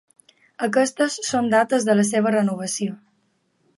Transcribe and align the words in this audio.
Aquestes 0.67 1.17
són 1.29 1.51
dates 1.55 1.85
de 1.91 1.97
la 1.99 2.07
seva 2.13 2.33
renovació. 2.37 2.97